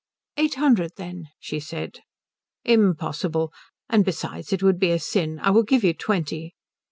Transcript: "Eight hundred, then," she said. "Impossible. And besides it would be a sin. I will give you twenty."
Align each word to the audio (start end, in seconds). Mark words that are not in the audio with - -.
"Eight 0.35 0.55
hundred, 0.55 0.93
then," 0.97 1.27
she 1.39 1.59
said. 1.59 1.99
"Impossible. 2.65 3.53
And 3.87 4.03
besides 4.03 4.51
it 4.51 4.63
would 4.63 4.79
be 4.79 4.89
a 4.89 4.97
sin. 4.97 5.37
I 5.39 5.51
will 5.51 5.61
give 5.61 5.83
you 5.83 5.93
twenty." 5.93 6.55